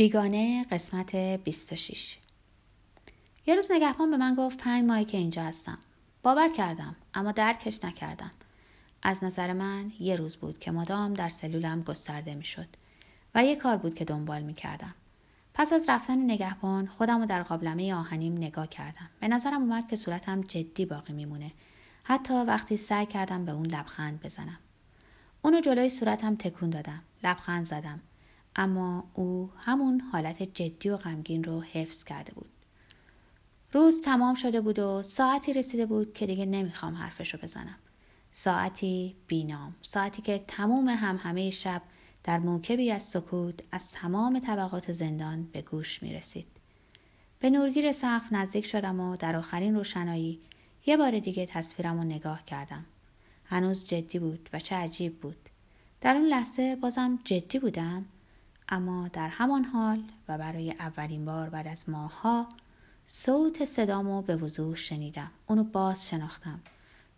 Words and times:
بیگانه 0.00 0.64
قسمت 0.70 1.16
26 1.16 2.16
یه 3.46 3.54
روز 3.54 3.70
نگهبان 3.70 4.10
به 4.10 4.16
من 4.16 4.34
گفت 4.34 4.58
پنج 4.58 4.84
ماهی 4.84 5.04
که 5.04 5.18
اینجا 5.18 5.42
هستم 5.42 5.78
باور 6.22 6.48
کردم 6.48 6.96
اما 7.14 7.32
درکش 7.32 7.84
نکردم 7.84 8.30
از 9.02 9.24
نظر 9.24 9.52
من 9.52 9.92
یه 10.00 10.16
روز 10.16 10.36
بود 10.36 10.58
که 10.58 10.70
مدام 10.70 11.14
در 11.14 11.28
سلولم 11.28 11.82
گسترده 11.82 12.34
می‌شد 12.34 12.66
و 13.34 13.44
یه 13.44 13.56
کار 13.56 13.76
بود 13.76 13.94
که 13.94 14.04
دنبال 14.04 14.42
می 14.42 14.54
کردم. 14.54 14.94
پس 15.54 15.72
از 15.72 15.88
رفتن 15.88 16.24
نگهبان 16.24 16.86
خودم 16.86 17.20
رو 17.20 17.26
در 17.26 17.42
قابلمه 17.42 17.94
آهنیم 17.94 18.36
نگاه 18.36 18.66
کردم. 18.66 19.10
به 19.20 19.28
نظرم 19.28 19.62
اومد 19.62 19.88
که 19.88 19.96
صورتم 19.96 20.40
جدی 20.40 20.84
باقی 20.84 21.12
میمونه. 21.12 21.52
حتی 22.02 22.34
وقتی 22.34 22.76
سعی 22.76 23.06
کردم 23.06 23.44
به 23.44 23.52
اون 23.52 23.66
لبخند 23.66 24.20
بزنم. 24.20 24.58
اونو 25.42 25.60
جلوی 25.60 25.88
صورتم 25.88 26.36
تکون 26.36 26.70
دادم. 26.70 27.02
لبخند 27.24 27.66
زدم. 27.66 28.00
اما 28.56 29.04
او 29.14 29.50
همون 29.56 30.00
حالت 30.00 30.42
جدی 30.42 30.88
و 30.88 30.96
غمگین 30.96 31.44
رو 31.44 31.60
حفظ 31.62 32.04
کرده 32.04 32.32
بود. 32.32 32.50
روز 33.72 34.02
تمام 34.02 34.34
شده 34.34 34.60
بود 34.60 34.78
و 34.78 35.02
ساعتی 35.02 35.52
رسیده 35.52 35.86
بود 35.86 36.14
که 36.14 36.26
دیگه 36.26 36.46
نمی‌خوام 36.46 36.94
حرفشو 36.94 37.38
بزنم. 37.38 37.78
ساعتی 38.32 39.16
بینام. 39.26 39.76
ساعتی 39.82 40.22
که 40.22 40.44
تموم 40.48 40.88
هم 40.88 41.16
همه 41.22 41.50
شب 41.50 41.82
در 42.24 42.38
موکبی 42.38 42.90
از 42.90 43.02
سکوت 43.02 43.54
از 43.72 43.92
تمام 43.92 44.38
طبقات 44.38 44.92
زندان 44.92 45.42
به 45.52 45.62
گوش 45.62 46.02
می 46.02 46.12
رسید. 46.12 46.46
به 47.40 47.50
نورگیر 47.50 47.92
سقف 47.92 48.32
نزدیک 48.32 48.66
شدم 48.66 49.00
و 49.00 49.16
در 49.16 49.36
آخرین 49.36 49.74
روشنایی 49.74 50.40
یه 50.86 50.96
بار 50.96 51.18
دیگه 51.18 51.46
تصویرم 51.46 51.96
رو 51.96 52.04
نگاه 52.04 52.44
کردم. 52.44 52.84
هنوز 53.44 53.84
جدی 53.84 54.18
بود 54.18 54.50
و 54.52 54.60
چه 54.60 54.76
عجیب 54.76 55.20
بود. 55.20 55.48
در 56.00 56.16
اون 56.16 56.26
لحظه 56.26 56.76
بازم 56.76 57.18
جدی 57.24 57.58
بودم 57.58 58.04
اما 58.70 59.08
در 59.08 59.28
همان 59.28 59.64
حال 59.64 60.02
و 60.28 60.38
برای 60.38 60.70
اولین 60.70 61.24
بار 61.24 61.50
بعد 61.50 61.68
از 61.68 61.88
ماها 61.88 62.48
صوت 63.06 63.64
صدامو 63.64 64.22
به 64.22 64.36
وضوح 64.36 64.76
شنیدم. 64.76 65.30
اونو 65.46 65.64
باز 65.64 66.08
شناختم 66.08 66.60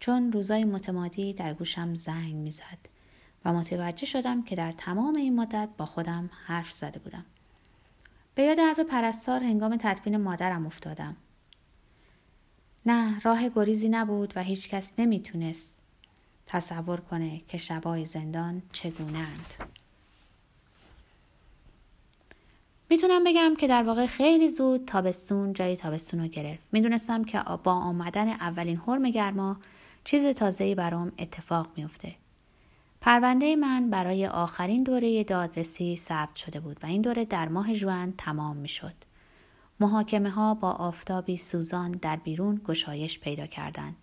چون 0.00 0.32
روزای 0.32 0.64
متمادی 0.64 1.32
در 1.32 1.54
گوشم 1.54 1.94
زنگ 1.94 2.34
می‌زد 2.34 2.78
و 3.44 3.52
متوجه 3.52 4.06
شدم 4.06 4.42
که 4.42 4.56
در 4.56 4.72
تمام 4.72 5.16
این 5.16 5.36
مدت 5.36 5.68
با 5.76 5.86
خودم 5.86 6.30
حرف 6.46 6.70
زده 6.72 6.98
بودم. 6.98 7.24
به 8.34 8.42
یاد 8.42 8.58
حرف 8.58 8.80
پرستار 8.80 9.42
هنگام 9.42 9.76
تدفین 9.76 10.16
مادرم 10.16 10.66
افتادم. 10.66 11.16
نه 12.86 13.20
راه 13.20 13.48
گریزی 13.48 13.88
نبود 13.88 14.32
و 14.36 14.42
هیچکس 14.42 14.92
نمی‌تونست 14.98 15.78
تصور 16.46 17.00
کنه 17.00 17.38
که 17.38 17.58
شبای 17.58 18.06
زندان 18.06 18.62
چگونند. 18.72 19.71
می‌تونم 22.92 23.24
بگم 23.24 23.54
که 23.58 23.68
در 23.68 23.82
واقع 23.82 24.06
خیلی 24.06 24.48
زود 24.48 24.84
تابستون 24.84 25.52
جای 25.52 25.76
تابستون 25.76 26.20
رو 26.20 26.26
گرفت. 26.26 26.68
می‌دونستم 26.72 27.24
که 27.24 27.42
با 27.64 27.72
آمدن 27.72 28.28
اولین 28.28 28.76
حرم 28.76 29.10
گرما 29.10 29.56
چیز 30.04 30.26
تازه‌ای 30.26 30.74
برام 30.74 31.12
اتفاق 31.18 31.68
میفته. 31.76 32.14
پرونده 33.00 33.56
من 33.56 33.90
برای 33.90 34.26
آخرین 34.26 34.82
دوره 34.82 35.24
دادرسی 35.24 35.96
ثبت 35.96 36.36
شده 36.36 36.60
بود 36.60 36.76
و 36.82 36.86
این 36.86 37.02
دوره 37.02 37.24
در 37.24 37.48
ماه 37.48 37.74
جوان 37.74 38.14
تمام 38.18 38.56
می‌شد. 38.56 38.94
محاکمه 39.80 40.30
ها 40.30 40.54
با 40.54 40.70
آفتابی 40.70 41.36
سوزان 41.36 41.90
در 41.92 42.16
بیرون 42.16 42.60
گشایش 42.64 43.20
پیدا 43.20 43.46
کردند. 43.46 43.96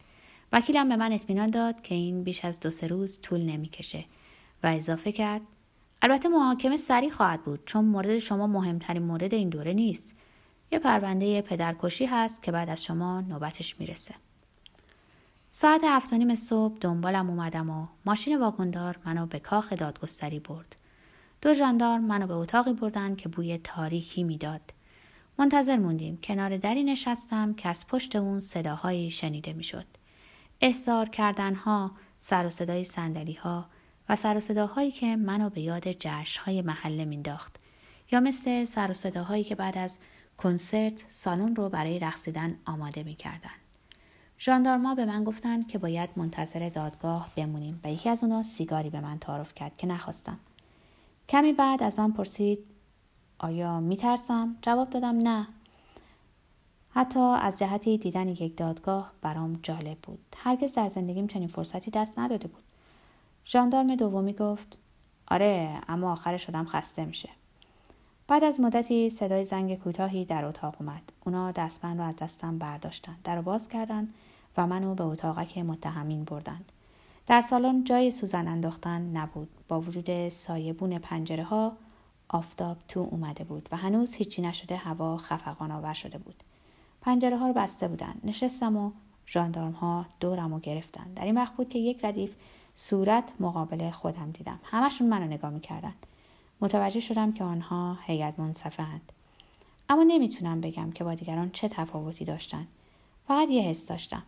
وکیلم 0.51 0.89
به 0.89 0.95
من 0.95 1.11
اطمینان 1.13 1.49
داد 1.49 1.81
که 1.81 1.95
این 1.95 2.23
بیش 2.23 2.45
از 2.45 2.59
دو 2.59 2.69
سه 2.69 2.87
روز 2.87 3.21
طول 3.21 3.41
نمی‌کشه 3.41 4.05
و 4.63 4.67
اضافه 4.67 5.11
کرد 5.11 5.41
البته 6.01 6.29
محاکمه 6.29 6.77
سریع 6.77 7.09
خواهد 7.09 7.43
بود 7.43 7.65
چون 7.65 7.85
مورد 7.85 8.19
شما 8.19 8.47
مهمترین 8.47 9.03
مورد 9.03 9.33
این 9.33 9.49
دوره 9.49 9.73
نیست. 9.73 10.15
یه 10.71 10.79
پرونده 10.79 11.41
پدرکشی 11.41 12.05
هست 12.05 12.43
که 12.43 12.51
بعد 12.51 12.69
از 12.69 12.83
شما 12.83 13.21
نوبتش 13.21 13.79
می‌رسه. 13.79 14.15
ساعت 15.51 15.81
هفت 15.83 16.13
نیم 16.13 16.35
صبح 16.35 16.77
دنبالم 16.81 17.29
اومدم 17.29 17.69
و 17.69 17.87
ماشین 18.05 18.39
واگندار 18.39 18.99
منو 19.05 19.25
به 19.25 19.39
کاخ 19.39 19.73
دادگستری 19.73 20.39
برد. 20.39 20.75
دو 21.41 21.53
جاندار 21.53 21.99
منو 21.99 22.27
به 22.27 22.33
اتاقی 22.33 22.73
بردن 22.73 23.15
که 23.15 23.29
بوی 23.29 23.57
تاریکی 23.57 24.23
می‌داد. 24.23 24.61
منتظر 25.37 25.77
موندیم. 25.77 26.19
کنار 26.23 26.57
دری 26.57 26.83
نشستم 26.83 27.53
که 27.53 27.69
از 27.69 27.87
پشت 27.87 28.15
اون 28.15 28.39
صداهایی 28.39 29.11
شنیده 29.11 29.53
می‌شد. 29.53 29.85
احضار 30.61 31.09
کردنها، 31.09 31.91
سر 32.19 32.45
و 32.45 32.49
صدای 32.49 32.83
سندلی 32.83 33.33
ها 33.33 33.65
و 34.09 34.15
سر 34.15 34.37
و 34.37 34.39
صداهایی 34.39 34.91
که 34.91 35.15
منو 35.15 35.49
به 35.49 35.61
یاد 35.61 35.91
جشن 35.91 36.43
های 36.43 36.61
محله 36.61 37.05
مینداخت. 37.05 37.55
یا 38.11 38.19
مثل 38.19 38.63
سر 38.63 38.91
و 38.91 38.93
صداهایی 38.93 39.43
که 39.43 39.55
بعد 39.55 39.77
از 39.77 39.97
کنسرت 40.37 41.05
سالن 41.09 41.55
رو 41.55 41.69
برای 41.69 41.99
رقصیدن 41.99 42.55
آماده 42.65 43.03
می‌کردن. 43.03 43.49
ژاندارما 44.39 44.95
به 44.95 45.05
من 45.05 45.23
گفتند 45.23 45.67
که 45.67 45.77
باید 45.77 46.09
منتظر 46.15 46.69
دادگاه 46.69 47.29
بمونیم 47.35 47.79
و 47.83 47.91
یکی 47.91 48.09
از 48.09 48.23
اونا 48.23 48.43
سیگاری 48.43 48.89
به 48.89 48.99
من 48.99 49.19
تعارف 49.19 49.55
کرد 49.55 49.77
که 49.77 49.87
نخواستم. 49.87 50.39
کمی 51.29 51.53
بعد 51.53 51.83
از 51.83 51.99
من 51.99 52.11
پرسید 52.11 52.59
آیا 53.39 53.79
میترسم؟ 53.79 54.55
جواب 54.61 54.89
دادم 54.89 55.17
نه. 55.17 55.47
حتی 56.89 57.19
از 57.19 57.59
جهتی 57.59 57.97
دیدن 57.97 58.27
یک 58.27 58.57
دادگاه 58.57 59.11
برام 59.21 59.59
جالب 59.63 59.97
بود. 60.03 60.19
هرگز 60.37 60.73
در 60.73 60.87
زندگیم 60.87 61.27
چنین 61.27 61.47
فرصتی 61.47 61.91
دست 61.91 62.19
نداده 62.19 62.47
بود. 62.47 62.63
ژاندارم 63.45 63.95
دومی 63.95 64.33
گفت 64.33 64.77
آره 65.27 65.81
اما 65.87 66.11
آخر 66.11 66.37
شدم 66.37 66.65
خسته 66.65 67.05
میشه. 67.05 67.29
بعد 68.27 68.43
از 68.43 68.59
مدتی 68.59 69.09
صدای 69.09 69.45
زنگ 69.45 69.79
کوتاهی 69.79 70.25
در 70.25 70.45
اتاق 70.45 70.75
اومد. 70.79 71.01
اونا 71.25 71.51
دستمن 71.51 71.97
رو 71.97 72.03
از 72.03 72.15
دستم 72.15 72.57
برداشتن. 72.57 73.15
در 73.23 73.35
رو 73.35 73.41
باز 73.41 73.69
کردن 73.69 74.09
و 74.57 74.67
منو 74.67 74.95
به 74.95 75.03
اتاقک 75.03 75.57
متهمین 75.57 76.23
بردند. 76.23 76.71
در 77.27 77.41
سالن 77.41 77.83
جای 77.83 78.11
سوزن 78.11 78.47
انداختن 78.47 79.01
نبود. 79.01 79.49
با 79.67 79.81
وجود 79.81 80.29
سایبون 80.29 80.99
پنجره 80.99 81.43
ها 81.43 81.71
آفتاب 82.29 82.77
تو 82.87 82.99
اومده 82.99 83.43
بود 83.43 83.69
و 83.71 83.77
هنوز 83.77 84.13
هیچی 84.13 84.41
نشده 84.41 84.75
هوا 84.75 85.17
خفقان 85.17 85.71
آور 85.71 85.93
شده 85.93 86.17
بود. 86.17 86.43
پنجره 87.01 87.37
ها 87.37 87.47
رو 87.47 87.53
بسته 87.53 87.87
بودن. 87.87 88.13
نشستم 88.23 88.77
و 88.77 88.91
ژاندارم 89.27 89.71
ها 89.71 90.05
دورم 90.19 90.53
رو 90.53 90.59
گرفتن. 90.59 91.13
در 91.15 91.25
این 91.25 91.35
وقت 91.35 91.55
بود 91.55 91.69
که 91.69 91.79
یک 91.79 92.05
ردیف 92.05 92.35
صورت 92.81 93.31
مقابل 93.39 93.89
خودم 93.89 94.31
دیدم. 94.31 94.59
همشون 94.63 95.09
منو 95.09 95.25
نگاه 95.25 95.51
می‌کردن. 95.51 95.93
متوجه 96.61 96.99
شدم 96.99 97.31
که 97.31 97.43
آنها 97.43 97.97
هیئت 98.05 98.39
منصفه 98.39 98.83
اند. 98.83 99.11
اما 99.89 100.03
نمی‌تونم 100.03 100.61
بگم 100.61 100.91
که 100.91 101.03
با 101.03 101.13
دیگران 101.13 101.49
چه 101.51 101.67
تفاوتی 101.67 102.25
داشتن. 102.25 102.67
فقط 103.27 103.49
یه 103.49 103.61
حس 103.61 103.87
داشتم. 103.87 104.23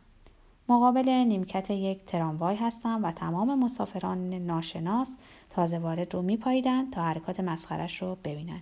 مقابل 0.69 1.09
نیمکت 1.09 1.69
یک 1.69 2.05
تراموای 2.05 2.55
هستم 2.55 3.03
و 3.03 3.11
تمام 3.11 3.59
مسافران 3.59 4.33
ناشناس 4.33 5.15
تازه 5.49 5.79
وارد 5.79 6.13
رو 6.13 6.21
میپاییدن 6.21 6.89
تا 6.89 7.03
حرکات 7.03 7.39
مسخرش 7.39 8.01
رو 8.01 8.17
ببینن. 8.23 8.61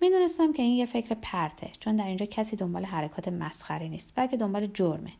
می‌دونستم 0.00 0.52
که 0.52 0.62
این 0.62 0.76
یه 0.76 0.86
فکر 0.86 1.14
پرته 1.22 1.70
چون 1.80 1.96
در 1.96 2.06
اینجا 2.06 2.26
کسی 2.26 2.56
دنبال 2.56 2.84
حرکات 2.84 3.28
مسخره 3.28 3.88
نیست 3.88 4.12
بلکه 4.14 4.36
دنبال 4.36 4.66
جرمه. 4.66 5.12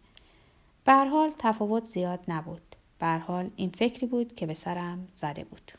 به 0.85 0.95
حال 0.95 1.31
تفاوت 1.39 1.85
زیاد 1.85 2.21
نبود. 2.29 2.76
حال 3.19 3.51
این 3.57 3.71
فکری 3.71 4.07
بود 4.07 4.35
که 4.35 4.47
به 4.47 4.55
سرم 4.55 5.09
زده 5.17 5.45
بود. 5.45 5.73